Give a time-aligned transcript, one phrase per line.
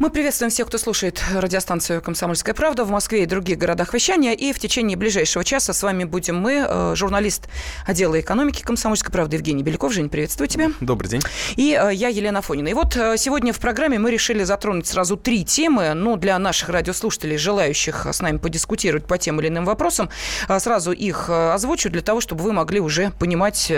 [0.00, 4.32] Мы приветствуем всех, кто слушает радиостанцию «Комсомольская правда» в Москве и других городах вещания.
[4.32, 7.50] И в течение ближайшего часа с вами будем мы, э, журналист
[7.86, 9.92] отдела экономики «Комсомольской правды» Евгений Беляков.
[9.92, 10.70] Жень, приветствую тебя.
[10.80, 11.20] Добрый день.
[11.56, 12.68] И э, я, Елена Фонина.
[12.68, 15.92] И вот э, сегодня в программе мы решили затронуть сразу три темы.
[15.92, 20.08] Ну, для наших радиослушателей, желающих с нами подискутировать по тем или иным вопросам,
[20.60, 23.70] сразу их озвучу для того, чтобы вы могли уже понимать,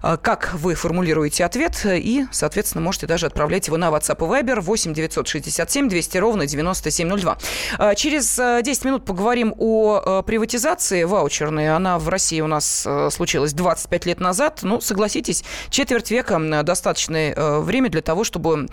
[0.00, 1.84] как вы формулируете ответ.
[1.84, 6.46] И, соответственно, можете даже отправлять его на WhatsApp и Viber 8 960 67 200 ровно
[6.46, 7.38] 9702.
[7.78, 11.74] А, через 10 э, минут поговорим о э, приватизации ваучерной.
[11.74, 14.60] Она в России у нас э, случилась 25 лет назад.
[14.62, 18.68] Ну, согласитесь, четверть века достаточное время для того, чтобы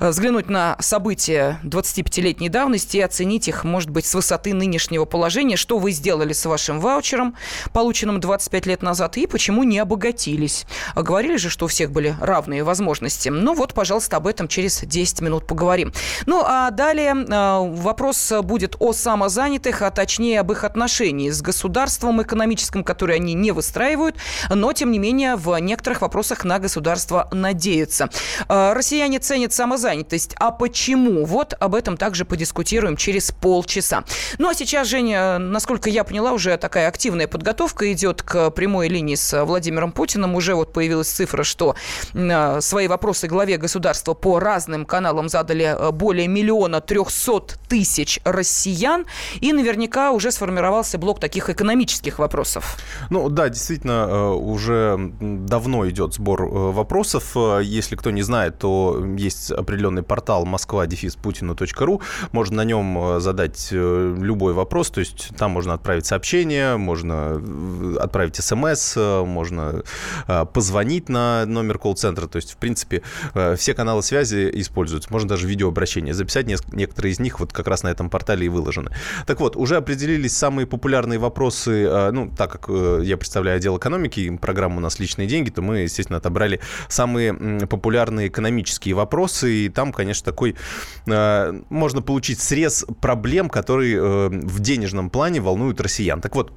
[0.00, 5.78] взглянуть на события 25-летней давности и оценить их, может быть, с высоты нынешнего положения, что
[5.78, 7.34] вы сделали с вашим ваучером,
[7.72, 10.66] полученным 25 лет назад, и почему не обогатились.
[10.94, 13.30] А говорили же, что у всех были равные возможности.
[13.30, 15.92] Ну вот, пожалуйста, об этом через 10 минут поговорим.
[16.26, 22.20] Ну, а далее э, вопрос будет о самозанятых, а точнее об их отношении с государством
[22.22, 24.16] экономическим, которое они не выстраивают,
[24.50, 28.10] но, тем не менее, в некоторых вопросах на государство надеются.
[28.48, 30.34] Э, россияне ценят самозанятость.
[30.38, 31.24] А почему?
[31.24, 34.04] Вот об этом также подискутируем через полчаса.
[34.38, 39.14] Ну, а сейчас, Женя, насколько я поняла, уже такая активная подготовка идет к прямой линии
[39.14, 40.34] с Владимиром Путиным.
[40.34, 41.76] Уже вот появилась цифра, что
[42.14, 49.04] э, свои вопросы главе государства по разным каналам задали более более миллиона трехсот тысяч россиян,
[49.40, 52.78] и наверняка уже сформировался блок таких экономических вопросов.
[53.10, 57.32] Ну да, действительно, э, уже давно идет сбор э, вопросов.
[57.36, 62.00] Э, если кто не знает, то есть определенный портал москва-путина.ру.
[62.32, 67.42] Можно на нем задать любой вопрос, то есть там можно отправить сообщение, можно
[68.00, 69.82] отправить смс, можно
[70.54, 72.26] позвонить на номер колл-центра.
[72.26, 73.02] То есть, в принципе,
[73.56, 75.12] все каналы связи используются.
[75.12, 76.72] Можно даже видеообращение сообщения записать.
[76.72, 78.90] Некоторые из них вот как раз на этом портале и выложены.
[79.26, 81.84] Так вот, уже определились самые популярные вопросы.
[81.84, 85.62] Э, ну, так как э, я представляю отдел экономики, программа у нас «Личные деньги», то
[85.62, 87.34] мы, естественно, отобрали самые
[87.66, 89.52] популярные экономические вопросы.
[89.52, 90.56] И там, конечно, такой...
[91.06, 96.20] Э, можно получить срез проблем, которые в денежном плане волнуют россиян.
[96.20, 96.52] Так вот,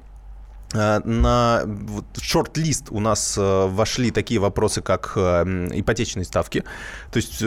[0.72, 1.64] на
[2.20, 6.64] шорт-лист у нас э, вошли такие вопросы, как э, ипотечные ставки.
[7.10, 7.42] То есть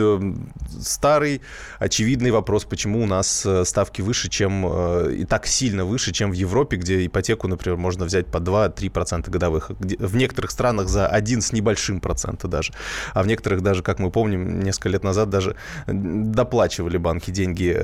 [0.82, 1.40] старый,
[1.78, 4.66] очевидный вопрос, почему у нас ставки выше, чем
[5.10, 9.70] и так сильно выше, чем в Европе, где ипотеку, например, можно взять по 2-3% годовых.
[9.78, 12.72] В некоторых странах за один с небольшим процента даже.
[13.14, 15.56] А в некоторых даже, как мы помним, несколько лет назад даже
[15.86, 17.74] доплачивали банки деньги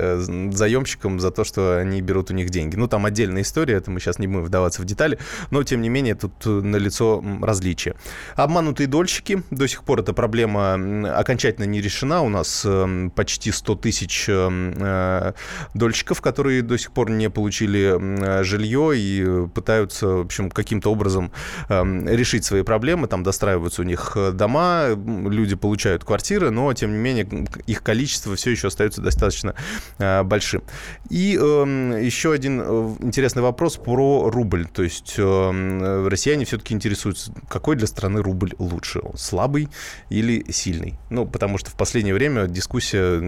[0.51, 2.75] заемщикам за то, что они берут у них деньги.
[2.75, 5.17] Ну, там отдельная история, это мы сейчас не будем вдаваться в детали
[5.49, 7.95] но, тем не менее, тут э, налицо различия.
[8.35, 9.43] Обманутые дольщики.
[9.51, 10.73] До сих пор эта проблема
[11.17, 12.21] окончательно не решена.
[12.21, 15.33] У нас эм, почти 100 тысяч э,
[15.73, 21.31] дольщиков, которые до сих пор не получили жилье и пытаются, в общем, каким-то образом
[21.69, 23.07] решить свои проблемы.
[23.07, 28.35] Там достраиваются у них э, дома, люди получают квартиры, но, тем не менее, их количество
[28.35, 29.55] все еще остается достаточно
[29.97, 30.63] большим.
[31.09, 32.61] И еще один
[33.01, 34.65] интересный вопрос про рубль.
[34.65, 39.69] То есть Э, россияне все-таки интересуются, какой для страны рубль лучше, слабый
[40.09, 40.99] или сильный.
[41.09, 43.19] Ну, потому что в последнее время дискуссия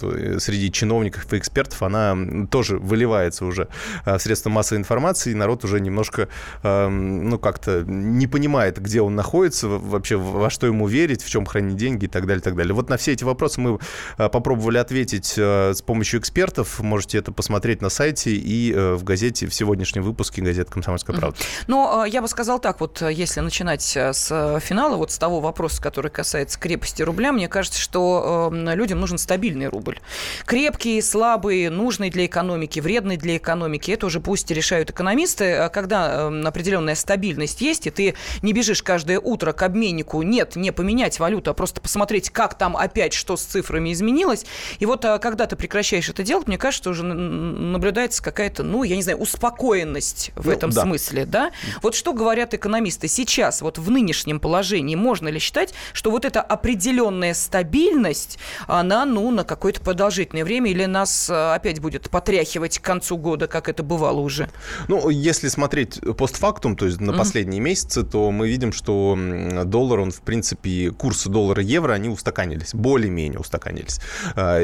[0.00, 2.16] э, среди чиновников и экспертов, она
[2.50, 3.68] тоже выливается уже
[4.04, 6.28] в средства массовой информации, и народ уже немножко,
[6.62, 11.46] эм, ну, как-то не понимает, где он находится, вообще во что ему верить, в чем
[11.46, 12.74] хранить деньги и так далее, и так далее.
[12.74, 13.78] Вот на все эти вопросы мы
[14.18, 16.80] э, попробовали ответить с помощью экспертов.
[16.80, 21.27] Можете это посмотреть на сайте и в газете, в сегодняшнем выпуске газеты «Комсомольская правда».
[21.66, 25.18] Но э, я бы сказал так, вот э, если начинать э, с финала, вот с
[25.18, 30.00] того вопроса, который касается крепости рубля, мне кажется, что людям нужен стабильный рубль.
[30.46, 35.54] Крепкий, слабый, нужный для экономики, вредный для экономики, это уже пусть решают экономисты.
[35.54, 40.72] А когда определенная стабильность есть, и ты не бежишь каждое утро к обменнику, нет, не
[40.72, 44.46] поменять валюту, а просто посмотреть, как там опять, что с цифрами изменилось.
[44.78, 49.02] И вот когда ты прекращаешь это делать, мне кажется, уже наблюдается какая-то, ну, я не
[49.02, 50.82] знаю, успокоенность в ну, этом да.
[50.82, 51.50] смысле, да?
[51.82, 56.40] Вот что говорят экономисты сейчас, вот в нынешнем положении, можно ли считать, что вот эта
[56.40, 62.82] определенная стабильность, она, ну, на какое-то продолжительное время или нас э, опять будет потряхивать к
[62.82, 64.50] концу года, как это бывало уже?
[64.88, 67.18] Ну, если смотреть постфактум, то есть на mm-hmm.
[67.18, 69.18] последние месяцы, то мы видим, что
[69.64, 74.00] доллар, он, в принципе, курсы доллара-евро, они устаканились, более-менее устаканились.
[74.34, 74.58] А,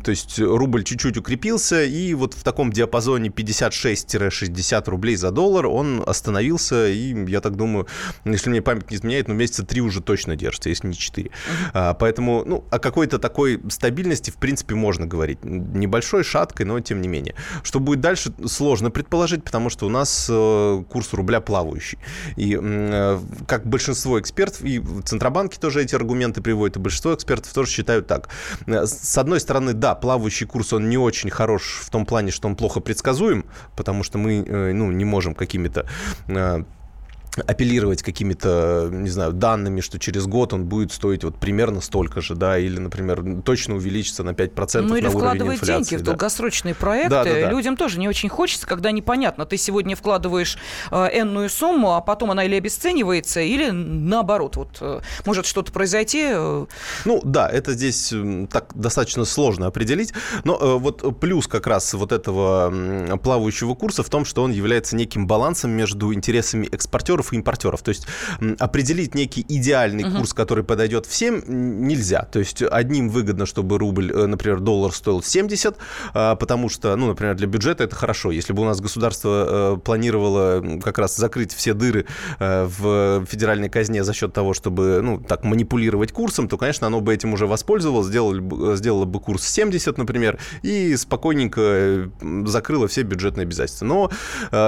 [0.00, 5.97] то есть рубль чуть-чуть укрепился, и вот в таком диапазоне 56-60 рублей за доллар он
[5.98, 7.86] он остановился, и я так думаю,
[8.24, 11.30] если мне память не изменяет, ну, месяца три уже точно держится, если не четыре.
[11.74, 11.96] Uh-huh.
[11.98, 15.38] Поэтому, ну, о какой-то такой стабильности, в принципе, можно говорить.
[15.44, 17.34] Небольшой, шаткой, но тем не менее.
[17.62, 21.98] Что будет дальше, сложно предположить, потому что у нас э, курс рубля плавающий.
[22.36, 27.52] И э, как большинство экспертов, и в Центробанке тоже эти аргументы приводят, и большинство экспертов
[27.52, 28.28] тоже считают так.
[28.66, 32.48] Э, с одной стороны, да, плавающий курс, он не очень хорош в том плане, что
[32.48, 33.44] он плохо предсказуем,
[33.76, 35.77] потому что мы ну, не можем какими-то
[36.26, 36.64] это
[37.46, 42.34] апеллировать какими-то, не знаю, данными, что через год он будет стоить вот примерно столько же,
[42.34, 45.98] да, или, например, точно увеличится на 5% ну, или на вкладывать деньги да.
[45.98, 47.10] в долгосрочные проекты.
[47.10, 47.50] Да, да, да.
[47.50, 50.58] Людям тоже не очень хочется, когда непонятно, ты сегодня вкладываешь
[50.90, 56.28] э, энную сумму, а потом она или обесценивается, или наоборот, вот э, может что-то произойти.
[56.30, 56.66] Э...
[57.04, 58.12] Ну, да, это здесь
[58.50, 60.12] так достаточно сложно определить,
[60.44, 65.26] но вот плюс как раз вот этого плавающего курса в том, что он является неким
[65.26, 67.82] балансом между интересами экспортеров экспортеров и импортеров.
[67.82, 68.06] То есть
[68.58, 70.18] определить некий идеальный uh-huh.
[70.18, 72.22] курс, который подойдет всем, нельзя.
[72.22, 75.76] То есть одним выгодно, чтобы рубль, э, например, доллар стоил 70,
[76.14, 78.30] а, потому что, ну, например, для бюджета это хорошо.
[78.30, 82.06] Если бы у нас государство э, планировало как раз закрыть все дыры
[82.38, 87.00] э, в федеральной казне за счет того, чтобы, ну, так манипулировать курсом, то, конечно, оно
[87.00, 92.10] бы этим уже воспользовалось, сделало, сделало бы курс 70, например, и спокойненько
[92.44, 93.84] закрыло все бюджетные обязательства.
[93.84, 94.10] Но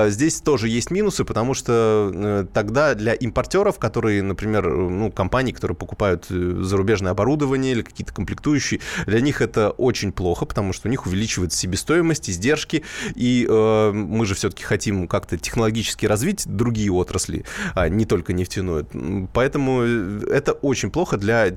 [0.09, 6.27] здесь тоже есть минусы, потому что тогда для импортеров, которые, например, ну, компании, которые покупают
[6.31, 11.07] э, зарубежное оборудование или какие-то комплектующие, для них это очень плохо, потому что у них
[11.07, 12.83] увеличивается себестоимость, издержки,
[13.15, 17.45] и э, мы же все-таки хотим как-то технологически развить другие отрасли,
[17.75, 18.87] а не только нефтяную.
[19.33, 21.51] Поэтому э, это очень плохо для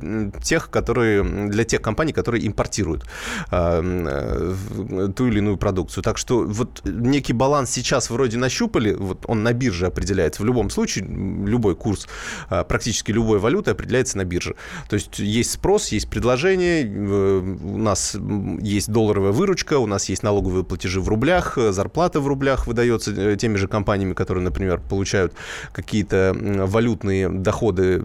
[0.43, 3.05] тех, которые, для тех компаний, которые импортируют
[3.51, 6.03] э, э, ту или иную продукцию.
[6.03, 10.69] Так что вот некий баланс сейчас вроде нащупали, вот он на бирже определяется в любом
[10.73, 12.07] случае любой курс
[12.49, 14.55] а, практически любой валюты определяется на бирже.
[14.89, 18.15] То есть есть спрос, есть предложение, у нас
[18.61, 23.35] есть долларовая выручка, у нас есть налоговые платежи в рублях, зарплата в рублях выдается э,
[23.37, 25.33] теми же компаниями, которые, например, получают
[25.71, 27.95] какие-то валютные доходы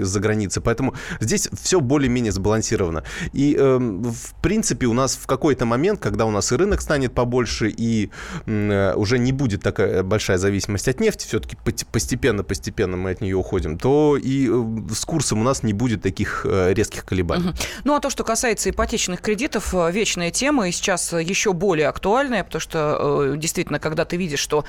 [0.00, 0.60] из-за границы.
[0.60, 3.04] Поэтому здесь все более-менее сбалансировано.
[3.32, 7.12] И, эм, в принципе, у нас в какой-то момент, когда у нас и рынок станет
[7.12, 8.10] побольше, и
[8.46, 11.56] э, уже не будет такая большая зависимость от нефти, все-таки
[12.00, 16.46] постепенно-постепенно мы от нее уходим, то и э, с курсом у нас не будет таких
[16.48, 17.50] э, резких колебаний.
[17.50, 17.56] Угу.
[17.84, 22.42] Ну, а то, что касается ипотечных кредитов, э, вечная тема, и сейчас еще более актуальная,
[22.42, 24.64] потому что действительно, когда ты видишь, что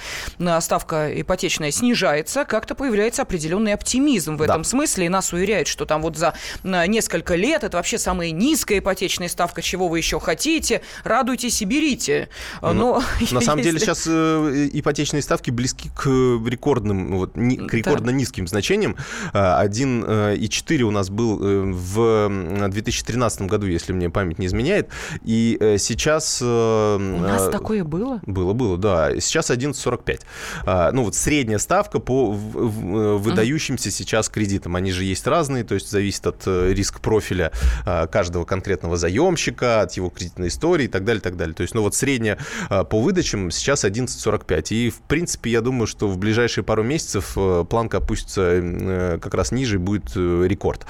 [0.60, 4.68] ставка ипотечная снижается, как-то появляется определенный оптимизм в этом да.
[4.68, 6.34] смысле, и нас уверяют, что там вот за
[6.64, 12.28] несколько лет это вообще самая низкая ипотечная ставка, чего вы еще хотите, радуйтесь и берите.
[12.62, 16.08] Но, Но на самом деле сейчас ипотечные ставки близки к
[16.46, 18.18] рекордным вот, ни, к рекордно да.
[18.18, 18.96] низким значениям.
[19.34, 24.90] 1,4 э, у нас был э, в 2013 году, если мне память не изменяет.
[25.24, 26.42] И э, сейчас...
[26.42, 28.20] У нас такое было?
[28.26, 29.20] Было, было, да.
[29.20, 30.22] Сейчас 11,45.
[30.66, 33.92] А, ну вот средняя ставка по выдающимся mm.
[33.92, 34.76] сейчас кредитам.
[34.76, 37.52] Они же есть разные, то есть зависит от риск профиля
[37.86, 41.56] а, каждого конкретного заемщика, от его кредитной истории и так далее, так далее.
[41.56, 42.38] То есть, ну вот средняя
[42.70, 44.68] а, по выдачам сейчас 11,45.
[44.74, 49.20] И, в принципе, я думаю, что в ближайшие пару месяцев месяцев э, планка опустится э,
[49.22, 50.86] как раз ниже и будет э, рекорд.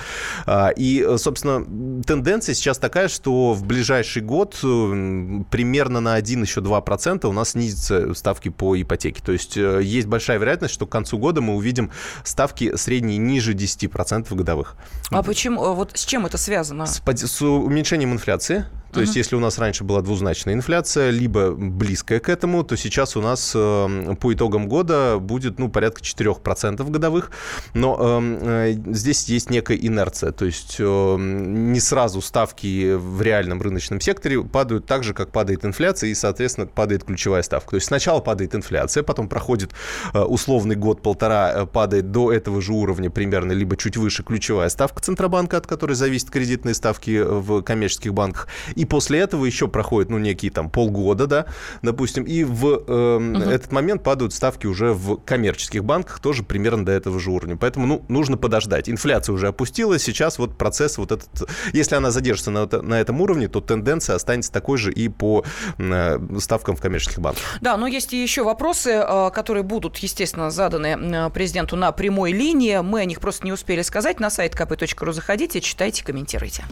[0.45, 1.63] А, и, собственно,
[2.03, 8.13] тенденция сейчас такая, что в ближайший год примерно на 1 еще 2% у нас снизятся
[8.13, 9.21] ставки по ипотеке.
[9.23, 11.91] То есть есть большая вероятность, что к концу года мы увидим
[12.23, 14.75] ставки средние ниже 10% годовых.
[15.09, 15.73] А почему?
[15.73, 16.85] Вот с чем это связано?
[16.85, 18.65] С, с уменьшением инфляции.
[18.91, 19.03] То uh-huh.
[19.03, 23.21] есть, если у нас раньше была двузначная инфляция, либо близкая к этому, то сейчас у
[23.21, 27.31] нас э, по итогам года будет ну, порядка 4% годовых.
[27.73, 30.31] Но эм, э, здесь есть некая инерция.
[30.31, 35.65] То есть э, не сразу ставки в реальном рыночном секторе падают так же, как падает
[35.65, 37.71] инфляция, и, соответственно, падает ключевая ставка.
[37.71, 39.71] То есть сначала падает инфляция, потом проходит
[40.13, 45.01] э, условный год-полтора, э, падает до этого же уровня примерно, либо чуть выше ключевая ставка
[45.01, 48.47] Центробанка, от которой зависят кредитные ставки в коммерческих банках
[48.81, 51.45] и после этого еще проходит, ну, некие там полгода, да,
[51.83, 53.49] допустим, и в э, угу.
[53.49, 57.57] этот момент падают ставки уже в коммерческих банках тоже примерно до этого же уровня.
[57.57, 58.89] Поэтому, ну, нужно подождать.
[58.89, 61.29] Инфляция уже опустилась, сейчас вот процесс вот этот,
[61.73, 65.45] если она задержится на, на этом уровне, то тенденция останется такой же и по
[65.77, 67.43] э, ставкам в коммерческих банках.
[67.61, 72.31] Да, но есть и еще вопросы, э, которые будут, естественно, заданы э, президенту на прямой
[72.31, 72.77] линии.
[72.81, 74.19] Мы о них просто не успели сказать.
[74.19, 76.63] На сайт kp.ru заходите, читайте, комментируйте.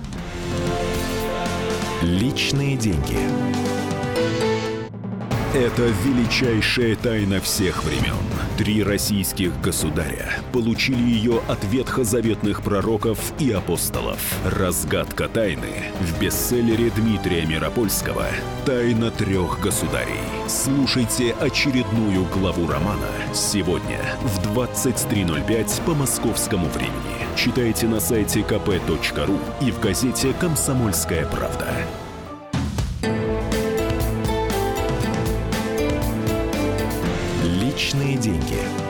[2.02, 3.18] Личные деньги.
[5.54, 8.39] Это величайшая тайна всех времен.
[8.60, 14.20] Три российских государя получили ее от ветхозаветных пророков и апостолов.
[14.44, 18.26] Разгадка тайны в бестселлере Дмитрия Миропольского
[18.66, 20.20] «Тайна трех государей».
[20.50, 27.38] Слушайте очередную главу романа сегодня в 23.05 по московскому времени.
[27.38, 31.66] Читайте на сайте kp.ru и в газете «Комсомольская правда».
[37.80, 38.89] Личные деньги.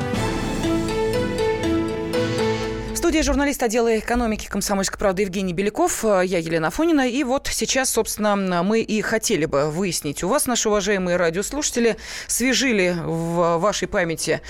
[3.09, 7.09] Студии журналист отдела экономики комсомольской правды Евгений Беляков, э, я Елена Фонина.
[7.09, 11.97] И вот сейчас, собственно, мы и хотели бы выяснить у вас, наши уважаемые радиослушатели,
[12.27, 14.41] свежили в вашей памяти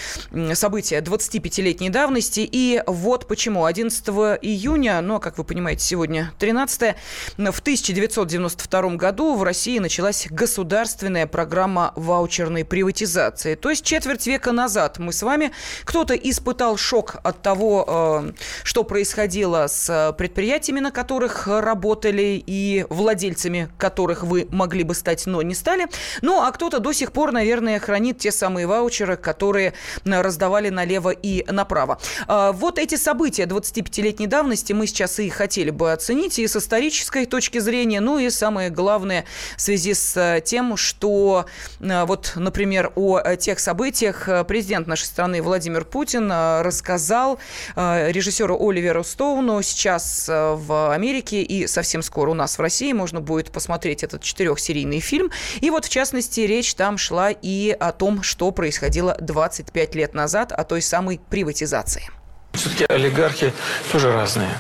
[0.55, 2.41] события 25-летней давности.
[2.51, 3.63] И вот почему.
[3.63, 4.05] 11
[4.41, 6.95] июня, ну, а как вы понимаете, сегодня 13
[7.37, 13.55] в 1992 году в России началась государственная программа ваучерной приватизации.
[13.55, 15.53] То есть четверть века назад мы с вами,
[15.85, 18.31] кто-то испытал шок от того, э,
[18.63, 25.41] что происходило с предприятиями, на которых работали и владельцами которых вы могли бы стать, но
[25.41, 25.87] не стали.
[26.21, 29.73] Ну, а кто-то до сих пор, наверное, хранит те самые ваучеры, которые
[30.05, 31.99] раздавали налево и направо.
[32.27, 37.25] А, вот эти события 25-летней давности мы сейчас и хотели бы оценить и с исторической
[37.25, 39.25] точки зрения, ну и самое главное
[39.57, 41.45] в связи с тем, что
[41.79, 47.39] вот, например, о тех событиях президент нашей страны Владимир Путин рассказал
[47.75, 49.61] режиссеру режиссеру Оливеру Стоуну.
[49.61, 54.23] Сейчас э, в Америке и совсем скоро у нас в России можно будет посмотреть этот
[54.23, 55.31] четырехсерийный фильм.
[55.61, 60.51] И вот, в частности, речь там шла и о том, что происходило 25 лет назад,
[60.51, 62.09] о той самой приватизации.
[62.53, 63.53] Все-таки олигархи
[63.91, 64.59] тоже разные.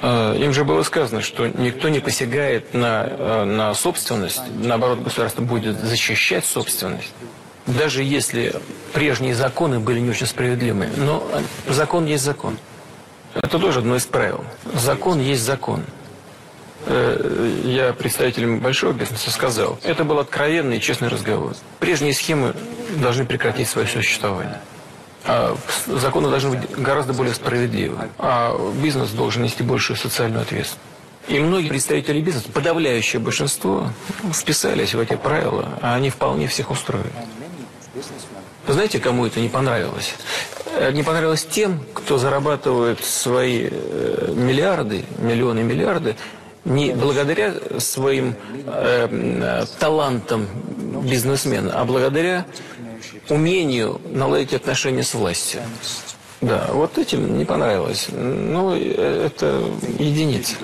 [0.00, 5.42] Э, им же было сказано, что никто не посягает на, э, на собственность, наоборот, государство
[5.42, 7.12] будет защищать собственность.
[7.66, 8.54] Даже если
[8.94, 10.88] прежние законы были не очень справедливыми.
[10.96, 11.28] Но
[11.68, 12.56] закон есть закон.
[13.34, 14.44] Это тоже одно из правил.
[14.74, 15.84] Закон есть закон.
[16.86, 21.54] Э, я представителям большого бизнеса сказал, это был откровенный и честный разговор.
[21.80, 22.54] Прежние схемы
[22.96, 24.60] должны прекратить свое существование.
[25.24, 25.56] А
[25.86, 28.08] законы должны быть гораздо более справедливы.
[28.18, 30.80] А бизнес должен нести большую социальную ответственность.
[31.28, 33.90] И многие представители бизнеса, подавляющее большинство,
[34.32, 37.12] вписались в эти правила, а они вполне всех устроили.
[38.68, 40.14] Знаете, кому это не понравилось?
[40.66, 46.16] Э, не понравилось тем, кто зарабатывает свои э, миллиарды, миллионы, миллиарды,
[46.64, 48.34] не благодаря своим
[48.66, 50.46] э, талантам
[51.02, 52.46] бизнесмена, а благодаря
[53.30, 55.60] умению наладить отношения с властью.
[56.40, 58.08] Да, вот этим не понравилось.
[58.12, 59.62] Ну, э, это
[59.98, 60.56] единицы.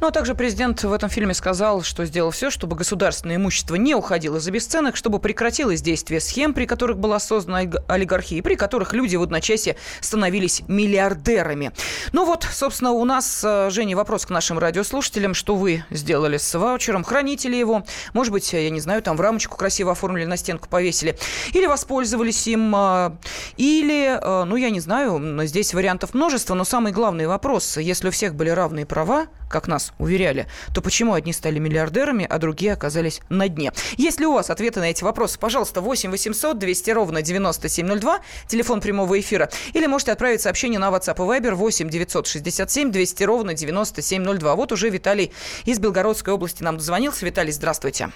[0.00, 3.96] Ну, а также президент в этом фильме сказал, что сделал все, чтобы государственное имущество не
[3.96, 9.16] уходило за бесценок, чтобы прекратилось действие схем, при которых была создана олигархия, при которых люди
[9.16, 11.72] в одночасье становились миллиардерами.
[12.12, 15.34] Ну вот, собственно, у нас, э, Женя, вопрос к нашим радиослушателям.
[15.34, 17.02] Что вы сделали с ваучером?
[17.02, 17.84] Храните ли его?
[18.12, 21.18] Может быть, я не знаю, там в рамочку красиво оформили, на стенку повесили.
[21.54, 22.72] Или воспользовались им?
[22.76, 23.16] Э,
[23.56, 28.10] или, э, ну, я не знаю, здесь вариантов множество, но самый главный вопрос, если у
[28.12, 33.20] всех были равные права, как нас уверяли, то почему одни стали миллиардерами, а другие оказались
[33.28, 33.72] на дне?
[33.96, 35.38] Есть ли у вас ответы на эти вопросы?
[35.38, 39.48] Пожалуйста, 8 800 200 ровно 9702, телефон прямого эфира.
[39.72, 44.54] Или можете отправить сообщение на WhatsApp и Viber 8 967 200 ровно 9702.
[44.54, 45.32] Вот уже Виталий
[45.64, 47.24] из Белгородской области нам дозвонился.
[47.24, 48.10] Виталий, здравствуйте.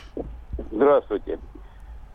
[0.71, 1.39] Здравствуйте.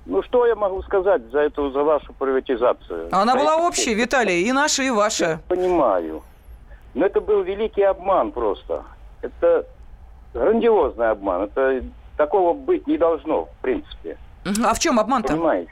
[0.05, 3.09] Ну, что я могу сказать за эту, за вашу приватизацию?
[3.11, 5.25] Она была общей, Виталий, и наша, и ваша.
[5.25, 6.23] Я понимаю.
[6.93, 8.83] Но это был великий обман просто
[9.27, 9.65] это
[10.33, 11.43] грандиозный обман.
[11.43, 11.83] Это
[12.17, 14.17] такого быть не должно, в принципе.
[14.63, 15.33] А в чем обман-то?
[15.33, 15.71] Понимаете?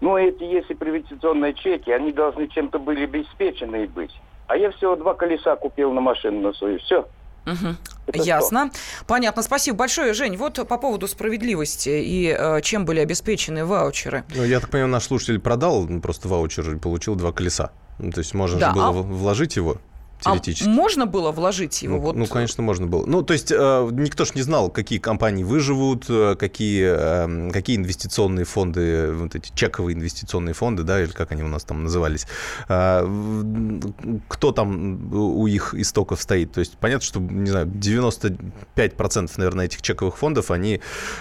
[0.00, 4.14] Ну, эти, если приватизационные чеки, они должны чем-то были обеспечены быть.
[4.46, 6.78] А я всего два колеса купил на машину на свою.
[6.78, 7.06] Все.
[7.46, 8.22] Угу.
[8.24, 8.70] Ясно.
[8.72, 9.04] Что?
[9.06, 9.42] Понятно.
[9.42, 10.36] Спасибо большое, Жень.
[10.36, 14.24] Вот по поводу справедливости и э, чем были обеспечены ваучеры.
[14.34, 17.72] Ну, я так понимаю, наш слушатель продал просто ваучер и получил два колеса.
[17.98, 18.92] Ну, то есть можно да, же было а...
[18.92, 19.78] вложить его
[20.20, 20.68] теоретически.
[20.68, 21.96] А можно было вложить его?
[21.96, 22.16] Ну, вот...
[22.16, 23.06] ну, конечно, можно было.
[23.06, 27.76] Ну, то есть э, никто ж не знал, какие компании выживут, э, какие, э, какие
[27.76, 32.26] инвестиционные фонды, вот эти чековые инвестиционные фонды, да, или как они у нас там назывались,
[32.68, 33.80] э,
[34.28, 36.52] кто там у их истоков стоит.
[36.52, 40.80] То есть понятно, что, не знаю, 95% наверное, этих чековых фондов, они,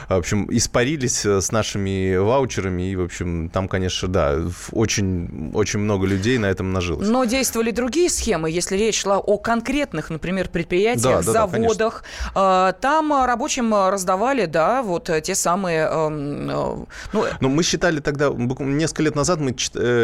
[0.09, 4.39] в общем, испарились э, с нашими ваучерами, и, в общем, там, конечно, да,
[4.71, 7.07] очень, очень много людей на этом нажилось.
[7.07, 12.03] Но действовали другие схемы, если речь шла о конкретных, например, предприятиях, да, заводах.
[12.33, 15.87] Да, да, Там рабочим раздавали, да, вот те самые...
[15.87, 16.47] Эм,
[17.13, 19.55] ну, Но мы считали тогда, несколько лет назад мы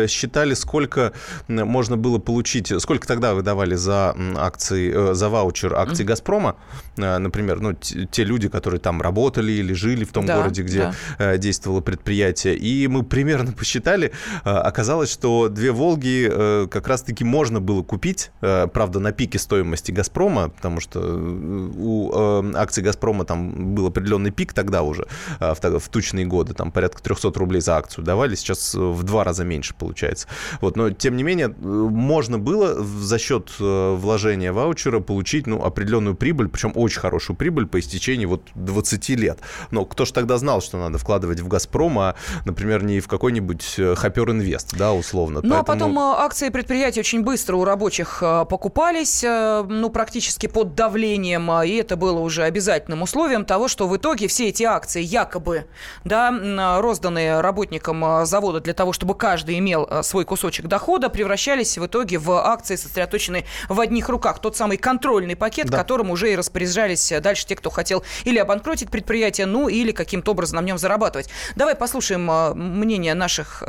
[0.07, 1.13] считали, сколько
[1.47, 6.07] можно было получить, сколько тогда выдавали за акции, за ваучер акций mm-hmm.
[6.07, 6.55] «Газпрома»,
[6.97, 11.37] например, ну, те люди, которые там работали или жили в том да, городе, где да.
[11.37, 12.55] действовало предприятие.
[12.55, 14.11] И мы примерно посчитали,
[14.43, 19.91] оказалось, что две «Волги» э, как раз-таки можно было купить, э, правда, на пике стоимости
[19.91, 25.07] «Газпрома», потому что э, у акций «Газпрома» там был определенный пик тогда уже,
[25.39, 29.73] в тучные годы, там порядка 300 рублей за акцию давали, сейчас в два раза меньше
[29.75, 30.27] получается.
[30.61, 36.49] Вот, но, тем не менее, можно было за счет вложения ваучера получить ну, определенную прибыль,
[36.49, 39.39] причем очень хорошую прибыль по истечении вот 20 лет.
[39.71, 42.15] Но кто же тогда знал, что надо вкладывать в «Газпром», а,
[42.45, 45.41] например, не в какой-нибудь Хопер Инвест, да, условно.
[45.43, 50.47] Ну, а потом э, акции предприятий очень быстро у рабочих э, покупались, э, ну, практически
[50.47, 55.01] под давлением, и это было уже обязательным условием того, что в итоге все эти акции
[55.01, 55.65] якобы,
[56.05, 62.17] да, розданные работникам завода для того, чтобы каждый имел свой кусочек дохода, превращались в итоге
[62.19, 64.39] в акции, сосредоточенные в одних руках.
[64.39, 65.77] Тот самый контрольный пакет, да.
[65.77, 70.61] которым уже и распоряжались дальше те, кто хотел или обанкротить предприятие, ну, или каким-то образом
[70.61, 71.27] на нем зарабатывать.
[71.57, 72.23] Давай послушаем
[72.55, 73.61] мнение наших,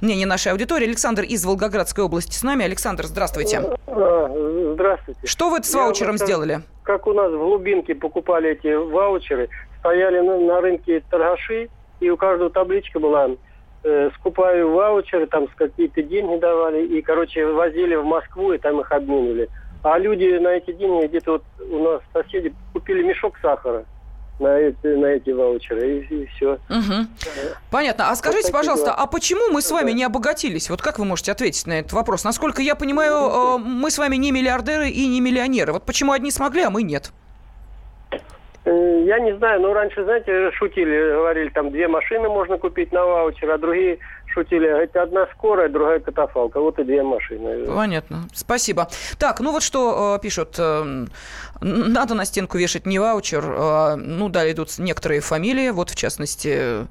[0.00, 0.88] мнение нашей аудитории.
[0.88, 2.64] Александр из Волгоградской области с нами.
[2.64, 3.62] Александр, здравствуйте.
[4.28, 5.20] Здравствуйте.
[5.24, 6.60] Что вы с ваучером Я, сделали?
[6.82, 9.48] Как у нас в глубинке покупали эти ваучеры,
[9.80, 11.68] стояли на, на рынке торгаши,
[12.00, 13.30] и у каждого табличка была
[13.82, 18.90] э, скупаю ваучеры, там какие-то деньги давали, и, короче, возили в Москву, и там их
[18.92, 19.48] обменивали.
[19.82, 23.84] А люди на эти деньги, где-то вот у нас соседи купили мешок сахара
[24.38, 26.54] на эти, на эти ваучеры, и, и все.
[26.68, 27.06] Угу.
[27.70, 28.10] Понятно.
[28.10, 28.96] А скажите, вот пожалуйста, дела.
[28.98, 30.70] а почему мы с вами не обогатились?
[30.70, 32.24] Вот как вы можете ответить на этот вопрос?
[32.24, 35.72] Насколько я понимаю, э, мы с вами не миллиардеры и не миллионеры.
[35.72, 37.12] Вот почему одни смогли, а мы нет?
[38.64, 43.04] Э, я не знаю, но раньше, знаете, шутили, говорили, там две машины можно купить на
[43.04, 43.98] ваучер, а другие
[44.34, 46.60] шутили, это одна скорая, другая катафалка.
[46.60, 47.66] Вот и две машины.
[47.66, 48.28] Понятно.
[48.34, 48.88] Спасибо.
[49.18, 50.56] Так, ну вот что э, пишут.
[50.58, 51.06] Э,
[51.60, 53.44] надо на стенку вешать не ваучер.
[53.46, 55.70] Э, ну да, идут некоторые фамилии.
[55.70, 56.86] Вот, в частности,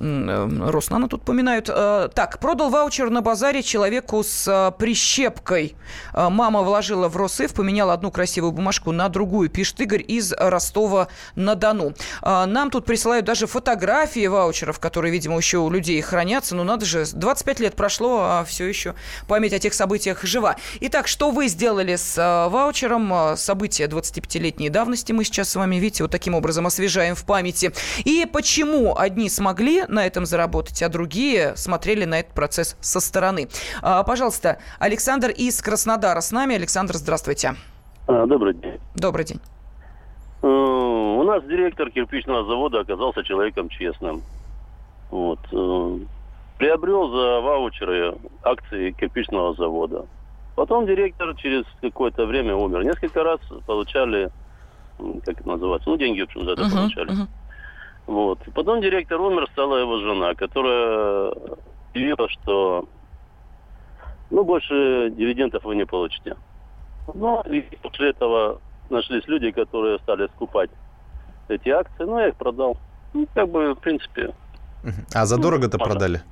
[0.00, 1.68] э, Роснана тут поминают.
[1.68, 5.76] Э, так, продал ваучер на базаре человеку с э, прищепкой.
[6.12, 9.48] Э, мама вложила в Росыв, поменяла одну красивую бумажку на другую.
[9.48, 11.94] Пишет Игорь из Ростова-на-Дону.
[12.22, 16.56] Э, нам тут присылают даже фотографии ваучеров, которые, видимо, еще у людей хранятся.
[16.56, 18.94] Ну, надо же, 25 лет прошло, а все еще
[19.28, 20.56] память о тех событиях жива.
[20.80, 23.12] Итак, что вы сделали с э, ваучером?
[23.12, 27.72] Э, события 25-летней давности мы сейчас с вами, видите, вот таким образом освежаем в памяти.
[28.04, 33.48] И почему одни смогли на этом заработать, а другие смотрели на этот процесс со стороны?
[33.82, 36.56] Э, пожалуйста, Александр из Краснодара с нами.
[36.56, 37.54] Александр, здравствуйте.
[38.08, 38.80] А, добрый день.
[38.94, 39.40] Добрый день.
[40.40, 44.22] У нас директор кирпичного завода оказался человеком честным.
[45.10, 45.38] Вот
[46.62, 50.06] приобрел за ваучеры акции кирпичного завода.
[50.54, 52.84] Потом директор через какое-то время умер.
[52.84, 54.30] Несколько раз получали,
[55.26, 57.10] как это называется, ну, деньги, в общем, за это uh-huh, получали.
[57.10, 57.26] Uh-huh.
[58.06, 58.38] Вот.
[58.54, 61.34] Потом директор умер, стала его жена, которая
[61.90, 62.88] объявила, что
[64.30, 66.36] ну, больше дивидендов вы не получите.
[67.12, 70.70] Ну, и после этого нашлись люди, которые стали скупать
[71.48, 72.04] эти акции.
[72.04, 72.76] Ну, я их продал.
[73.14, 74.32] Ну, как бы, в принципе.
[75.12, 76.22] А задорого-то ну, продали?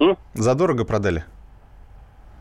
[0.00, 0.16] М?
[0.34, 1.24] Задорого продали?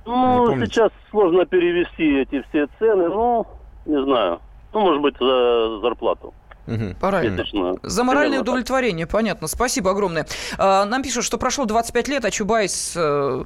[0.06, 3.48] Ну, сейчас сложно перевести эти все цены, ну,
[3.86, 4.40] не знаю.
[4.74, 6.34] Ну, может быть, за зарплату.
[6.68, 6.96] Угу.
[7.00, 7.44] Правильно.
[7.84, 9.48] За моральное удовлетворение, понятно.
[9.48, 10.28] Спасибо огромное.
[10.58, 13.46] А, нам пишут, что прошло 25 лет, а Чубайс э,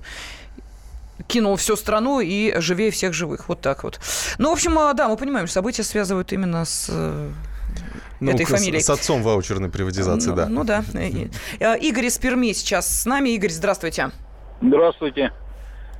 [1.27, 3.49] кинул всю страну и живее всех живых.
[3.49, 3.99] Вот так вот.
[4.37, 7.29] Ну, в общем, а, да, мы понимаем, события связывают именно с э,
[8.19, 8.81] ну, этой фамилией.
[8.81, 10.47] С отцом ваучерной приватизации, ну, да.
[10.49, 10.83] Ну да.
[11.59, 13.29] Э, Игорь из Перми сейчас с нами.
[13.29, 14.11] Игорь, здравствуйте.
[14.61, 15.31] Здравствуйте.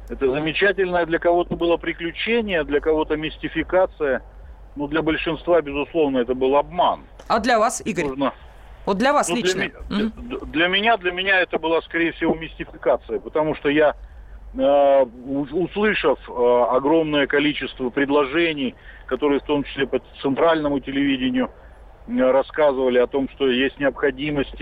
[0.10, 4.24] Это замечательное для кого-то было приключение, для кого-то мистификация.
[4.76, 7.02] Но для большинства, безусловно, это был обман.
[7.28, 8.06] А для вас, Игорь?
[8.06, 8.34] Нужно...
[8.86, 9.70] Вот для вас ну, лично?
[9.90, 13.94] Для, mm для меня, для меня это была, скорее всего, мистификация, потому что я, э,
[14.54, 21.52] услышав э, огромное количество предложений, которые в том числе по центральному телевидению
[22.08, 24.60] рассказывали о том, что есть необходимость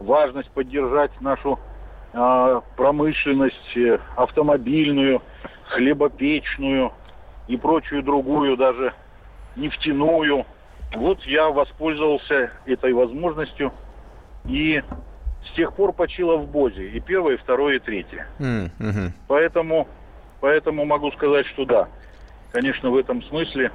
[0.00, 1.58] важность поддержать нашу
[2.12, 5.22] э, промышленность э, автомобильную,
[5.68, 6.92] хлебопечную
[7.46, 8.92] и прочую другую, даже
[9.56, 10.46] нефтяную.
[10.94, 13.72] Вот я воспользовался этой возможностью
[14.46, 14.82] и
[15.50, 16.88] с тех пор почила в Бозе.
[16.90, 18.26] И первое, и второе, и третье.
[18.38, 19.10] Mm-hmm.
[19.26, 19.88] Поэтому,
[20.40, 21.88] поэтому могу сказать, что да.
[22.52, 23.72] конечно, в этом смысле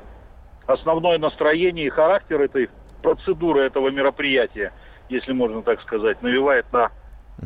[0.65, 2.69] основное настроение и характер этой
[3.01, 4.73] процедуры, этого мероприятия,
[5.09, 6.91] если можно так сказать, навевает на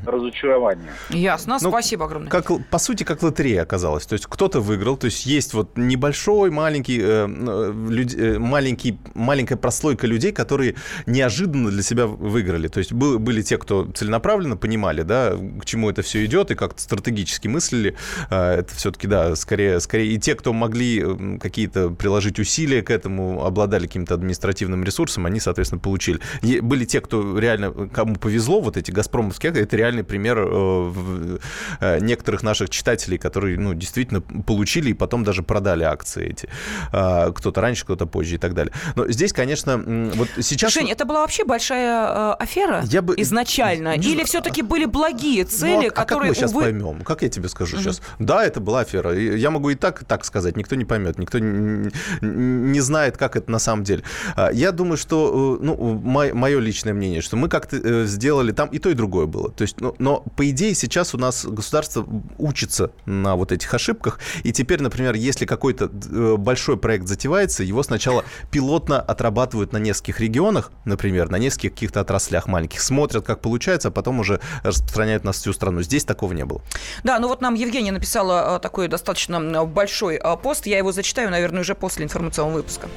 [0.05, 0.89] разочарование.
[1.09, 2.29] Ясно, Ну, спасибо огромное.
[2.29, 4.05] Как, по сути, как лотерея оказалась.
[4.05, 8.99] То есть кто-то выиграл, то есть есть вот небольшой, маленький, э, э, люд- э, маленький,
[9.13, 12.67] маленькая прослойка людей, которые неожиданно для себя выиграли.
[12.67, 16.55] То есть был- были те, кто целенаправленно понимали, да, к чему это все идет, и
[16.55, 17.95] как-то стратегически мыслили.
[18.29, 22.89] Э, Это все-таки, да, скорее, скорее и те, кто могли э, какие-то приложить усилия к
[22.89, 26.19] этому, обладали каким-то административным ресурсом, они, соответственно, получили.
[26.41, 31.37] Е- Были те, кто реально, кому повезло, вот эти газпромовские, акции, это реальный пример э,
[31.79, 36.49] э, некоторых наших читателей, которые, ну, действительно получили и потом даже продали акции эти.
[36.91, 38.73] А, Кто-то раньше, кто-то позже и так далее.
[38.95, 39.77] Но здесь, конечно,
[40.15, 40.73] вот сейчас...
[40.73, 43.95] Жень, это была вообще большая э, афера Я бы- изначально?
[43.97, 46.63] Не Или все-таки были благие Ну, цели, а- а как которые, мы сейчас увы...
[46.63, 47.01] поймем?
[47.01, 48.01] Как я тебе скажу сейчас?
[48.19, 49.11] Да, это была афера.
[49.13, 50.57] Я могу и так, и так сказать.
[50.57, 51.19] Никто не поймет.
[51.19, 54.03] Никто не, не знает, как это на самом деле.
[54.35, 58.89] А, Я думаю, что, ну, мое личное мнение, что мы как-то сделали там и то,
[58.89, 59.51] и другое было.
[59.51, 62.05] То есть, ну, но, по идее, сейчас у нас государство
[62.37, 64.19] учится на вот этих ошибках.
[64.43, 70.19] И теперь, например, если какой-то э, большой проект затевается, его сначала пилотно отрабатывают на нескольких
[70.19, 75.31] регионах, например, на нескольких каких-то отраслях маленьких, смотрят, как получается, а потом уже распространяют на
[75.31, 75.81] всю страну.
[75.81, 76.61] Здесь такого не было.
[77.03, 80.65] Да, ну вот нам Евгения написала э, такой достаточно большой э, пост.
[80.65, 82.87] Я его зачитаю, наверное, уже после информационного выпуска.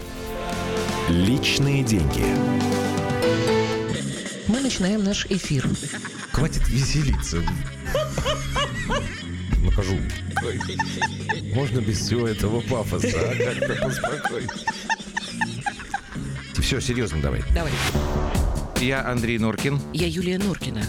[1.08, 2.24] Личные деньги.
[4.50, 5.64] Мы начинаем наш эфир.
[6.32, 7.40] Хватит веселиться.
[9.62, 9.96] Накажу.
[11.54, 13.34] Можно без всего этого пафоса, а?
[13.36, 14.50] Как-то поспокойнее.
[16.60, 17.44] Все, серьезно давай.
[17.54, 17.70] Давай.
[18.80, 19.78] Я Андрей Норкин.
[19.92, 20.82] Я Юлия Норкина.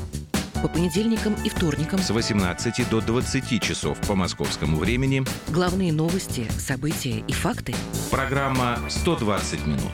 [0.64, 5.24] По понедельникам и вторникам С 18 до 20 часов по московскому времени.
[5.50, 7.76] главные новости, события и факты.
[8.10, 9.92] Программа «120 минут».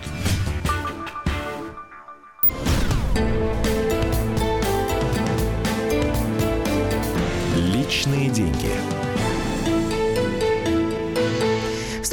[8.37, 8.76] Деньги.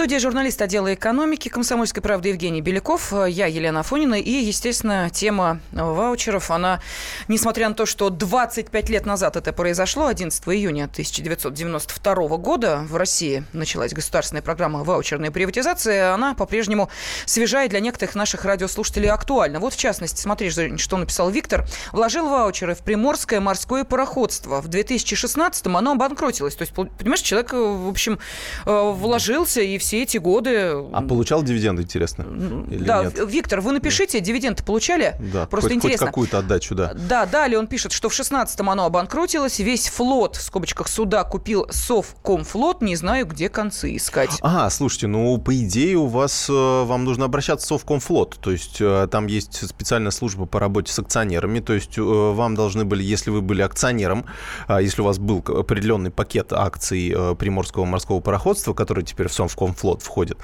[0.04, 4.16] Студии журналист отдела экономики «Комсомольской правды» Евгений Беляков, я Елена Афонина.
[4.20, 6.82] И, естественно, тема ваучеров, она,
[7.26, 13.44] несмотря на то, что 25 лет назад это произошло, 11 июня 1992 года в России
[13.54, 16.90] началась государственная программа ваучерной приватизации, она по-прежнему
[17.24, 19.58] свежая для некоторых наших радиослушателей актуальна.
[19.58, 21.66] Вот, в частности, смотри, что написал Виктор.
[21.92, 24.60] Вложил ваучеры в Приморское морское пароходство.
[24.60, 26.56] В 2016-м оно обанкротилось.
[26.56, 28.18] То есть, понимаешь, человек, в общем,
[28.66, 30.84] э, вложился и все эти годы...
[30.92, 32.24] А получал дивиденды, интересно?
[32.70, 33.18] Или да, нет?
[33.26, 35.14] Виктор, вы напишите, дивиденды получали?
[35.32, 36.06] Да, Просто хоть, интересно.
[36.06, 36.92] хоть какую-то отдачу, да.
[36.94, 41.66] Да, далее он пишет, что в 16-м оно обанкротилось, весь флот, в скобочках суда, купил
[41.70, 44.30] Совкомфлот, не знаю, где концы искать.
[44.40, 48.80] А, слушайте, ну, по идее, у вас, э, вам нужно обращаться в Совкомфлот, то есть
[48.80, 53.02] э, там есть специальная служба по работе с акционерами, то есть э, вам должны были,
[53.02, 54.26] если вы были акционером,
[54.66, 59.83] а если у вас был определенный пакет акций Приморского морского пароходства, который теперь в Совкомфлот
[60.02, 60.38] входит,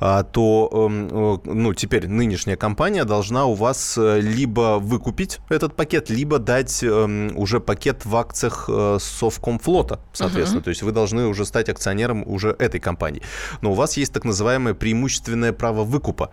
[0.00, 5.76] а, то, эм, э, ну, теперь нынешняя компания должна у вас э, либо выкупить этот
[5.76, 10.58] пакет, либо дать эм, уже пакет в акциях э, Совкомфлота, соответственно.
[10.58, 10.64] Мгм.
[10.64, 13.22] То есть вы должны уже стать акционером уже этой компании.
[13.60, 16.30] Но у вас есть так называемое преимущественное право выкупа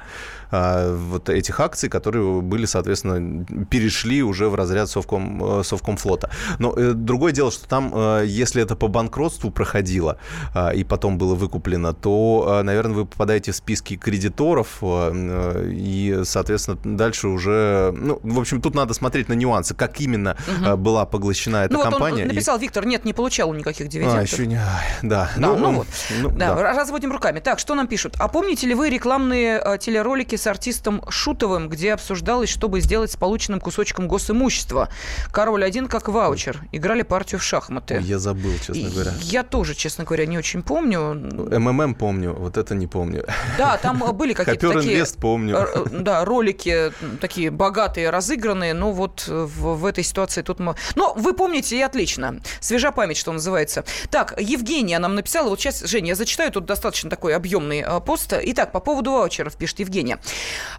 [0.53, 6.29] вот этих акций, которые были, соответственно, перешли уже в разряд Совком, э, Совкомфлота.
[6.59, 10.17] Но э, другое дело, что там, э, если это по банкротству проходило
[10.53, 17.27] а, и потом было выкуплено, то, наверное, вы попадаете в списки кредиторов и, соответственно, дальше
[17.27, 17.93] уже...
[17.97, 21.79] Ну, в общем, тут надо смотреть на нюансы, как именно э, была поглощена эта ну
[21.79, 22.23] вот компания.
[22.23, 24.19] он и- написал, Виктор, нет, не получал никаких дивидендов.
[24.19, 24.59] А, еще не...
[25.01, 25.87] Да, Да, ну, м, вот.
[26.21, 26.73] ну, да, да.
[26.73, 27.39] разводим руками.
[27.39, 28.15] Так, что нам пишут?
[28.19, 33.59] А помните ли вы рекламные телеролики с артистом Шутовым, где обсуждалось, чтобы сделать с полученным
[33.59, 34.89] кусочком госимущества?
[35.31, 36.61] Король один как ваучер.
[36.71, 37.97] Играли партию в шахматы.
[37.97, 39.13] Ой, я забыл, честно говоря.
[39.21, 41.13] Я тоже, честно говоря, не очень помню.
[41.13, 43.25] МММ помню, вот это не помню.
[43.57, 44.95] Да, там э, были какие-то такие...
[44.95, 45.57] Инвест помню.
[45.57, 50.75] э, э, Да, ролики такие богатые, разыгранные, но вот в, в этой ситуации тут мы...
[50.95, 52.39] Но вы помните, и отлично.
[52.59, 53.83] Свежа память, что называется.
[54.09, 58.33] Так, Евгения нам написала, вот сейчас, Женя, я зачитаю, тут достаточно такой объемный пост.
[58.41, 60.19] Итак, по поводу ваучеров, пишет Евгения.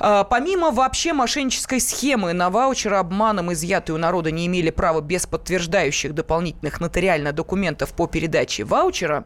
[0.01, 5.27] А, Помимо вообще мошеннической схемы, на ваучеры обманом изъятые у народа не имели права без
[5.27, 9.25] подтверждающих дополнительных нотариально документов по передаче ваучера,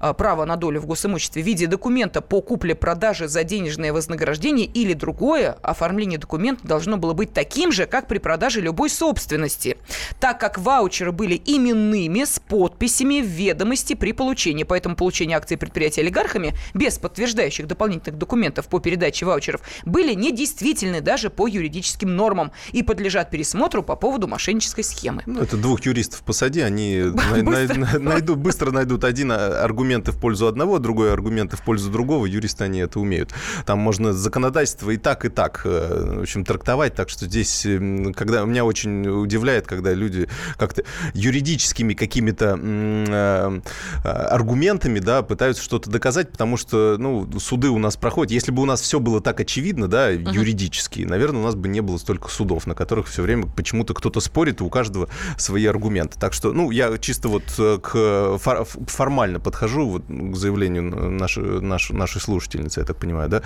[0.00, 4.92] а, право на долю в госимуществе в виде документа по купле-продаже за денежное вознаграждение или
[4.92, 9.76] другое, оформление документа должно было быть таким же, как при продаже любой собственности,
[10.20, 14.64] так как ваучеры были именными с подписями в ведомости при получении.
[14.64, 19.26] Поэтому получение акций предприятия олигархами без подтверждающих дополнительных документов по передаче
[19.58, 25.22] ваучеров были недействительны даже по юридическим нормам и подлежат пересмотру по поводу мошеннической схемы.
[25.26, 27.04] Ну, это двух юристов посади, они
[27.42, 27.98] быстро.
[27.98, 32.26] найдут, быстро найдут один аргументы в пользу одного, другой аргументы в пользу другого.
[32.26, 33.32] Юристы они это умеют.
[33.66, 36.94] Там можно законодательство и так, и так, э, в общем, трактовать.
[36.94, 37.66] Так что здесь,
[38.14, 43.60] когда меня очень удивляет, когда люди как-то юридическими какими-то э,
[44.04, 48.32] аргументами, да, пытаются что-то доказать, потому что, ну, суды у нас проходят.
[48.32, 50.34] Если бы у нас все было так очевидно, да, uh-huh.
[50.34, 54.20] юридически, наверное, у нас бы не было столько судов, на которых все время почему-то кто-то
[54.20, 55.08] спорит, и у каждого
[55.38, 56.18] свои аргументы.
[56.20, 61.96] Так что, ну, я чисто вот э, к формально подхожу вот к заявлению нашей, нашей,
[61.96, 63.42] нашей слушательницы, я так понимаю, да.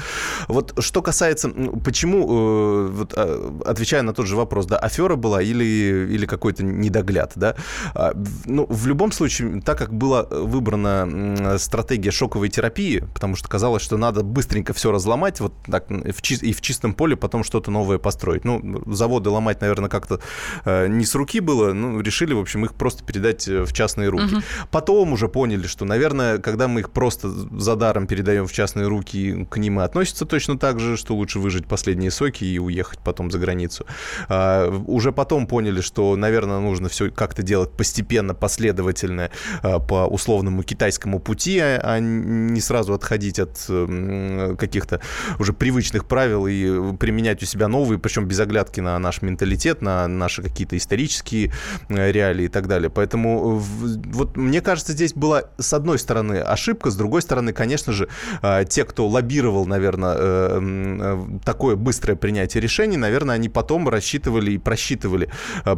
[0.48, 1.50] Вот что касается,
[1.84, 6.64] почему, э, вот, а, отвечая на тот же вопрос, да, афера была или, или какой-то
[6.64, 7.54] недогляд, да,
[7.94, 8.12] а,
[8.46, 13.96] ну, в любом случае, так как была выбрана стратегия шоковой терапии, потому что казалось, что
[13.96, 17.98] надо быстренько все разломать, вот так, в чи- и в чистом поле потом что-то новое
[17.98, 18.44] построить.
[18.44, 20.20] Ну, заводы ломать, наверное, как-то
[20.64, 24.08] э, не с руки было, ну, решили, в общем, их просто передать э, в частные
[24.08, 24.34] руки.
[24.34, 24.42] Угу.
[24.70, 29.46] Потом уже поняли, что, наверное, когда мы их просто за даром передаем в частные руки,
[29.50, 33.30] к ним и относятся точно так же, что лучше выжить последние соки и уехать потом
[33.30, 33.86] за границу.
[34.28, 39.30] А, уже потом поняли, что, наверное, нужно все как-то делать постепенно, последовательно,
[39.62, 43.58] а, по условному китайскому пути, а, а не сразу отходить от
[44.58, 45.00] каких-то
[45.38, 50.06] уже привычных правил и применять у себя новые, причем без оглядки на наш менталитет, на
[50.08, 51.52] наши какие-то исторические
[51.88, 52.90] э, реалии и так далее.
[52.90, 58.08] Поэтому вот мне кажется, здесь была с одной стороны ошибка, с другой стороны, конечно же,
[58.68, 64.58] те, кто лоббировал, наверное, э, э, такое быстрое принятие решений, наверное, они потом рассчитывали и
[64.58, 65.30] просчитывали,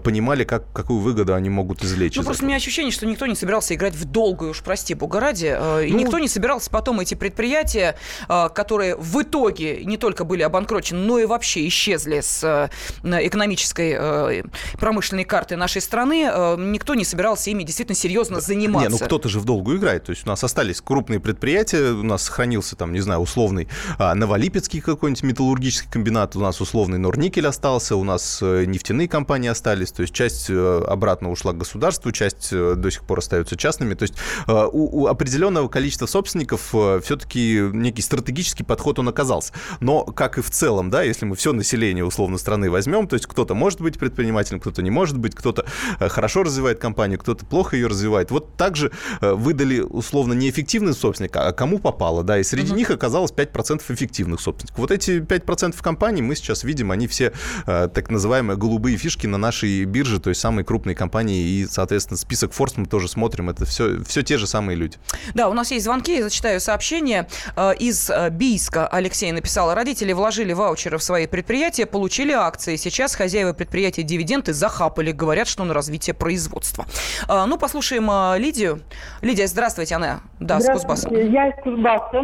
[0.02, 2.16] понимали, как, какую выгоду они могут извлечь.
[2.16, 2.46] Ну, просто этого.
[2.46, 5.86] у меня ощущение, что никто не собирался играть в долгую, уж прости бога ради, э,
[5.86, 7.96] и ну, никто не собирался потом эти предприятия,
[8.28, 12.70] которые в итоге не только были обанкрочены, но и вообще исчезли с
[13.02, 14.44] экономической
[14.78, 18.90] промышленной карты нашей страны, никто не собирался ими действительно серьезно заниматься.
[18.90, 20.04] Не, ну кто-то же в долгу играет.
[20.04, 24.14] То есть у нас остались крупные предприятия, у нас сохранился там, не знаю, условный а,
[24.14, 29.92] Новолипецкий какой-нибудь металлургический комбинат, у нас условный Норникель остался, у нас э, нефтяные компании остались,
[29.92, 33.94] то есть часть э, обратно ушла к государству, часть э, до сих пор остаются частными.
[33.94, 34.14] То есть
[34.46, 39.52] у, у определенного количества собственников все-таки некий стратегический подход он оказался.
[39.84, 43.26] Но, как и в целом, да, если мы все население условно страны возьмем, то есть
[43.26, 45.66] кто-то может быть предпринимателем, кто-то не может быть, кто-то
[45.98, 48.30] хорошо развивает компанию, кто-то плохо ее развивает.
[48.30, 52.76] Вот также выдали условно неэффективных собственников, а кому попало, да, и среди uh-huh.
[52.76, 54.78] них оказалось 5% эффективных собственников.
[54.78, 57.32] Вот эти 5% компаний мы сейчас видим, они все
[57.66, 62.16] э, так называемые голубые фишки на нашей бирже, то есть самые крупные компании, и, соответственно,
[62.16, 64.96] список Форс мы тоже смотрим, это все, все те же самые люди.
[65.34, 67.28] Да, у нас есть звонки, я зачитаю сообщение.
[67.56, 73.14] Э, из э, Бийска Алексей написал, родители вложили ваучеры в свои предприятия, получили акции, сейчас
[73.14, 76.84] хозяева предприятия дивиденды захапали, говорят, что на развитие производства.
[77.28, 78.04] Ну, послушаем
[78.40, 78.80] Лидию.
[79.22, 81.08] Лидия, здравствуйте, она, да, с Кузбасса.
[81.14, 82.22] Я из Кузбасса.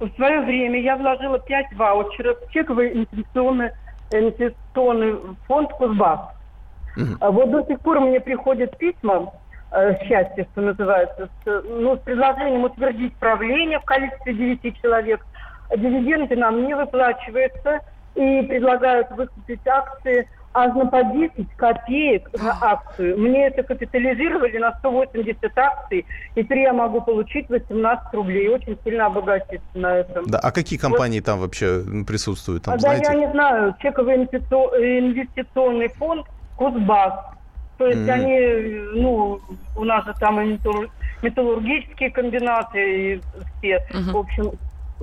[0.00, 3.70] В свое время я вложила 5 ваучеров в чековый инвестиционный,
[4.10, 6.20] инвестиционный фонд Кузбасс.
[6.96, 7.32] Угу.
[7.32, 9.32] Вот до сих пор мне приходят письма,
[9.70, 15.24] э, счастье, что называется, с, ну, с предложением утвердить правление в количестве 9 человек.
[15.76, 17.80] Дивиденды нам не выплачиваются
[18.14, 23.18] и предлагают выкупить акции– аж на по 10 копеек за акцию.
[23.18, 26.04] Мне это капитализировали на 180 акций,
[26.34, 28.48] и теперь я могу получить 18 рублей.
[28.48, 30.24] Очень сильно обогатиться на этом.
[30.26, 31.26] Да, а какие компании вот.
[31.26, 32.64] там вообще присутствуют?
[32.64, 33.74] Там, да, я не знаю.
[33.80, 37.14] Чековый инвестиционный фонд Кузбасс.
[37.78, 38.10] То есть mm-hmm.
[38.10, 39.40] они, ну,
[39.76, 40.58] у нас же там и
[41.22, 43.20] металлургические комбинаты, и
[43.58, 44.12] все, mm-hmm.
[44.12, 44.52] в общем,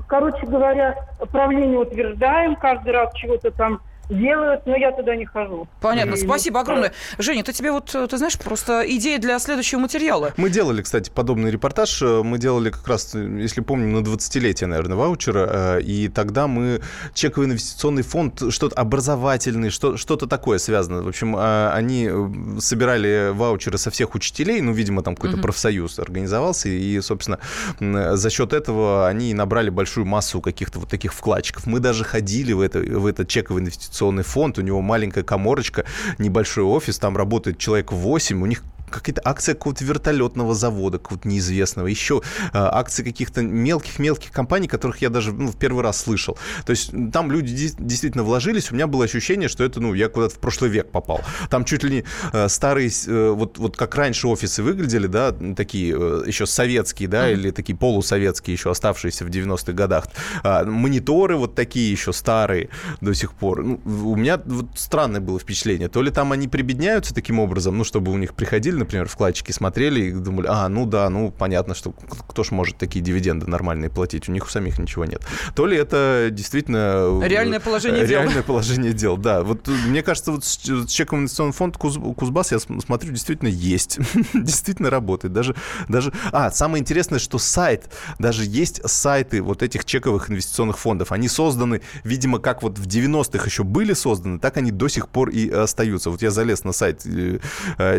[0.07, 0.95] короче говоря,
[1.31, 5.67] правление утверждаем, каждый раз чего-то там делают, но я туда не хожу.
[5.81, 6.93] Понятно, и, спасибо огромное.
[7.17, 10.33] Женя, ты тебе вот, ты знаешь, просто идея для следующего материала.
[10.37, 12.01] Мы делали, кстати, подобный репортаж.
[12.01, 15.49] Мы делали как раз, если помним, на 20-летие, наверное, ваучера.
[15.51, 16.81] Э, и тогда мы
[17.13, 21.03] чековый инвестиционный фонд, что-то образовательный, что, что-то такое связано.
[21.03, 25.43] В общем, э, они э, собирали ваучеры со всех учителей, ну, видимо, там какой-то угу.
[25.43, 27.39] профсоюз организовался, и, собственно,
[27.79, 31.67] за счет этого они набрали большую массу каких-то вот таких вкладчиков.
[31.67, 35.85] Мы даже ходили в, это, в этот чековый инвестиционный инвестиционный фонд, у него маленькая коморочка,
[36.17, 41.87] небольшой офис, там работает человек 8, у них какая-то акция какого-то вертолетного завода, какого-то неизвестного,
[41.87, 42.21] еще
[42.53, 46.37] акции каких-то мелких-мелких компаний, которых я даже ну, в первый раз слышал.
[46.65, 50.35] То есть там люди действительно вложились, у меня было ощущение, что это, ну, я куда-то
[50.35, 51.21] в прошлый век попал.
[51.49, 57.09] Там чуть ли не старые, вот, вот как раньше офисы выглядели, да, такие еще советские,
[57.09, 57.33] да, mm-hmm.
[57.33, 60.05] или такие полусоветские еще оставшиеся в 90-х годах.
[60.43, 62.69] Мониторы вот такие еще старые
[63.01, 63.63] до сих пор.
[63.63, 65.89] Ну, у меня вот странное было впечатление.
[65.89, 70.05] То ли там они прибедняются таким образом, ну, чтобы у них приходили, например, вкладчики смотрели
[70.05, 74.27] и думали, а, ну да, ну, понятно, что кто ж может такие дивиденды нормальные платить,
[74.29, 75.21] у них у самих ничего нет.
[75.55, 77.19] То ли это действительно...
[77.21, 78.21] Э, реальное положение дел.
[78.21, 79.43] Реальное положение дел, да.
[79.43, 81.79] Вот э, мне кажется, вот с чековым инвестиционным фондом
[82.15, 83.99] Кузбасс, я смотрю, действительно есть.
[84.33, 85.33] действительно работает.
[85.33, 85.55] Даже,
[85.87, 86.13] даже...
[86.31, 91.11] А, самое интересное, что сайт, даже есть сайты вот этих чековых инвестиционных фондов.
[91.11, 95.29] Они созданы, видимо, как вот в 90-х еще были созданы, так они до сих пор
[95.29, 96.09] и остаются.
[96.09, 97.39] Вот я залез на сайт э,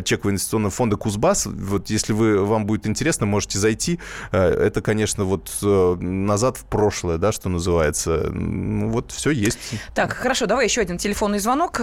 [0.02, 1.46] чекового инвестиционного фонда Кузбасс.
[1.46, 4.00] Вот если вы, вам будет интересно, можете зайти.
[4.33, 8.30] Э, это, конечно, вот назад в прошлое, да, что называется.
[8.33, 9.59] Ну, вот все есть.
[9.94, 11.80] Так, хорошо, давай еще один телефонный звонок.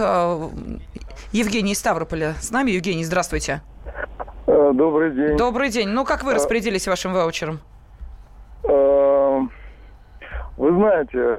[1.32, 2.70] Евгений из Ставрополя с нами.
[2.70, 3.62] Евгений, здравствуйте.
[4.46, 5.36] Добрый день.
[5.36, 5.88] Добрый день.
[5.88, 7.60] Ну, как вы распорядились вашим ваучером?
[10.58, 11.38] Вы знаете,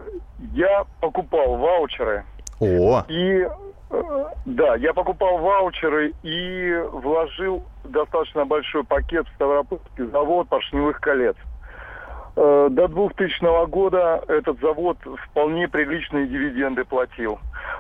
[0.53, 2.23] я покупал ваучеры.
[2.62, 3.03] О.
[3.09, 3.49] И э,
[4.45, 11.36] да, я покупал ваучеры и вложил достаточно большой пакет в Ставропольский завод поршневых колец.
[12.36, 17.39] Э, до 2000 года этот завод вполне приличные дивиденды платил.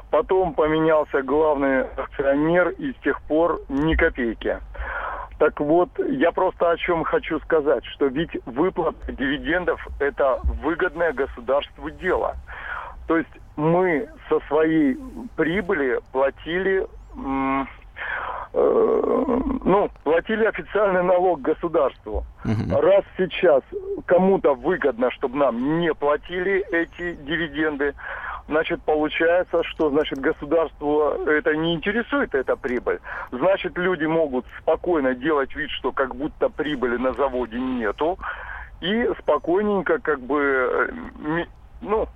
[0.09, 4.59] Потом поменялся главный акционер и с тех пор ни копейки.
[5.37, 11.89] Так вот, я просто о чем хочу сказать, что ведь выплата дивидендов– это выгодное государству
[11.91, 12.35] дело.
[13.09, 14.95] То есть мы со своей
[15.35, 17.65] прибыли платили, э,
[18.53, 22.23] ну, платили официальный налог государству.
[22.45, 22.79] Угу.
[22.79, 23.63] Раз сейчас
[24.05, 27.95] кому-то выгодно, чтобы нам не платили эти дивиденды,
[28.47, 32.99] значит, получается, что, значит, государство это не интересует, эта прибыль.
[33.31, 38.19] Значит, люди могут спокойно делать вид, что как будто прибыли на заводе нету,
[38.81, 41.45] и спокойненько, как бы, э,
[41.81, 42.07] ну...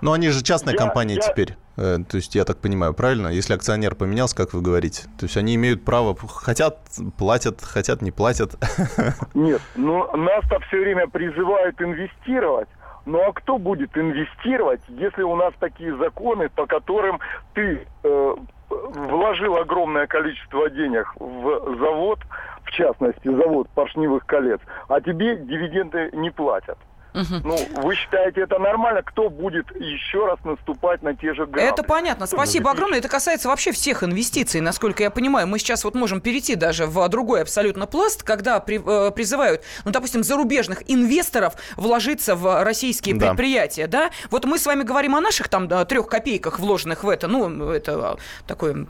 [0.00, 1.20] Но они же частная я, компания я...
[1.20, 1.56] теперь.
[1.76, 3.28] Э, то есть, я так понимаю, правильно?
[3.28, 6.78] Если акционер поменялся, как вы говорите, то есть они имеют право, хотят,
[7.18, 8.56] платят, хотят, не платят.
[9.34, 12.68] Нет, ну нас-то все время призывают инвестировать,
[13.04, 17.20] ну а кто будет инвестировать, если у нас такие законы, по которым
[17.54, 18.36] ты э,
[18.68, 22.18] вложил огромное количество денег в завод,
[22.64, 26.78] в частности, завод поршневых колец, а тебе дивиденды не платят?
[27.16, 27.40] Угу.
[27.44, 29.02] Ну, вы считаете это нормально?
[29.02, 31.62] Кто будет еще раз наступать на те же грабли?
[31.62, 32.26] Это понятно.
[32.26, 32.98] Спасибо огромное.
[32.98, 35.46] Это касается вообще всех инвестиций, насколько я понимаю.
[35.46, 39.92] Мы сейчас вот можем перейти даже в другой абсолютно пласт, когда при, э, призывают, ну,
[39.92, 43.28] допустим, зарубежных инвесторов вложиться в российские да.
[43.28, 44.10] предприятия, да?
[44.30, 47.28] Вот мы с вами говорим о наших там трех копейках, вложенных в это.
[47.28, 48.86] Ну, это такое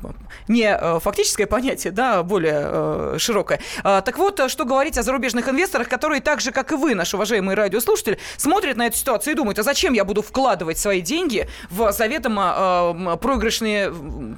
[0.48, 3.60] не э, фактическое понятие, да, более э, широкое.
[3.84, 7.16] А, так вот, что говорить о зарубежных инвесторах, которые так же, как и вы, наши
[7.16, 11.00] уважаемые радиослушатели, слушатель смотрит на эту ситуацию и думает, а зачем я буду вкладывать свои
[11.00, 13.92] деньги в заведомо э, проигрышные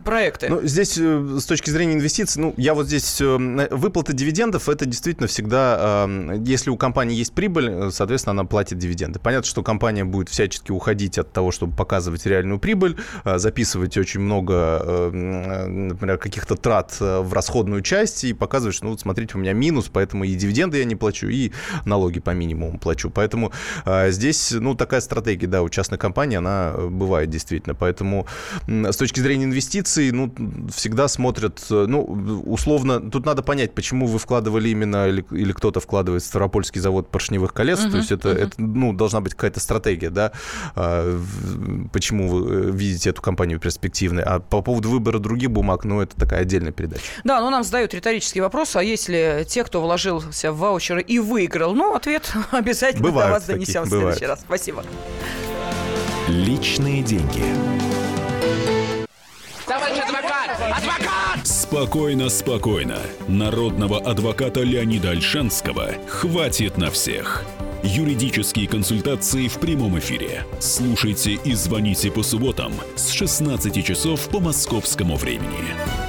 [0.04, 0.48] проекты?
[0.48, 3.20] Ну, здесь э, с точки зрения инвестиций, ну, я вот здесь...
[3.20, 3.36] Э,
[3.70, 6.06] выплата дивидендов, это действительно всегда...
[6.08, 9.18] Э, если у компании есть прибыль, соответственно, она платит дивиденды.
[9.18, 14.20] Понятно, что компания будет всячески уходить от того, чтобы показывать реальную прибыль, э, записывать очень
[14.20, 19.36] много, э, например, каких-то трат э, в расходную часть и показывать, что, ну, вот смотрите,
[19.36, 21.52] у меня минус, поэтому и дивиденды я не плачу, и
[21.84, 23.10] налоги по минимуму плачу.
[23.10, 23.52] Поэтому а
[24.08, 27.74] здесь, ну, такая стратегия, да, у частной компании, она бывает действительно.
[27.74, 28.26] Поэтому
[28.66, 30.32] с точки зрения инвестиций, ну,
[30.74, 32.02] всегда смотрят, ну,
[32.46, 37.10] условно, тут надо понять, почему вы вкладывали именно, или, или кто-то вкладывает в Ставропольский завод
[37.10, 38.46] поршневых колец, uh-huh, то есть это, uh-huh.
[38.46, 40.32] это, ну, должна быть какая-то стратегия, да,
[40.74, 41.20] а,
[41.92, 44.22] почему вы видите эту компанию перспективной.
[44.22, 47.02] А по поводу выбора других бумаг, ну, это такая отдельная передача.
[47.24, 51.74] Да, ну, нам задают риторический вопрос, а если те, кто вложился в ваучеры и выиграл,
[51.74, 54.40] ну, ответ обязательно Бывают до вас донесем в следующий раз.
[54.40, 54.84] Спасибо.
[56.28, 57.42] Личные деньги.
[59.66, 60.50] Товарищ адвокат!
[60.60, 61.46] Адвокат!
[61.46, 62.98] Спокойно, спокойно.
[63.28, 67.44] Народного адвоката Леонида Альшанского хватит на всех.
[67.82, 70.44] Юридические консультации в прямом эфире.
[70.58, 76.07] Слушайте и звоните по субботам с 16 часов по московскому времени.